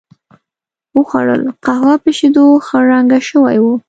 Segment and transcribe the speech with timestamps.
[0.95, 3.73] و خوړل، قهوه په شیدو خړ رنګه شوې وه.